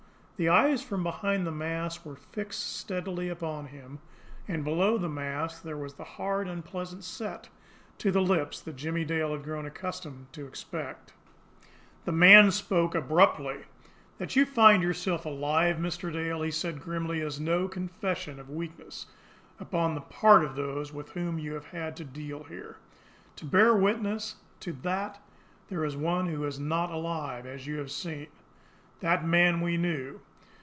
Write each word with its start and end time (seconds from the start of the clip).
The 0.41 0.49
eyes 0.49 0.81
from 0.81 1.03
behind 1.03 1.45
the 1.45 1.51
mask 1.51 2.03
were 2.03 2.15
fixed 2.15 2.75
steadily 2.75 3.29
upon 3.29 3.67
him, 3.67 3.99
and 4.47 4.63
below 4.63 4.97
the 4.97 5.07
mask 5.07 5.61
there 5.61 5.77
was 5.77 5.93
the 5.93 6.03
hard, 6.03 6.47
unpleasant 6.47 7.03
set 7.03 7.49
to 7.99 8.09
the 8.11 8.23
lips 8.23 8.59
that 8.61 8.75
Jimmie 8.75 9.05
Dale 9.05 9.33
had 9.33 9.43
grown 9.43 9.67
accustomed 9.67 10.33
to 10.33 10.47
expect. 10.47 11.13
The 12.05 12.11
man 12.11 12.49
spoke 12.49 12.95
abruptly. 12.95 13.65
"That 14.17 14.35
you 14.35 14.47
find 14.47 14.81
yourself 14.81 15.27
alive, 15.27 15.75
Mr. 15.75 16.11
Dale," 16.11 16.41
he 16.41 16.49
said 16.49 16.81
grimly, 16.81 17.19
"is 17.19 17.39
no 17.39 17.67
confession 17.67 18.39
of 18.39 18.49
weakness 18.49 19.05
upon 19.59 19.93
the 19.93 20.01
part 20.01 20.43
of 20.43 20.55
those 20.55 20.91
with 20.91 21.11
whom 21.11 21.37
you 21.37 21.53
have 21.53 21.67
had 21.67 21.95
to 21.97 22.03
deal 22.03 22.45
here. 22.45 22.77
To 23.35 23.45
bear 23.45 23.75
witness 23.75 24.37
to 24.61 24.73
that 24.81 25.21
there 25.67 25.85
is 25.85 25.95
one 25.95 26.25
who 26.25 26.45
is 26.45 26.59
not 26.59 26.89
alive, 26.89 27.45
as 27.45 27.67
you 27.67 27.77
have 27.77 27.91
seen. 27.91 28.25
That 29.01 29.23
man 29.23 29.61
we 29.61 29.77
knew. 29.77 30.19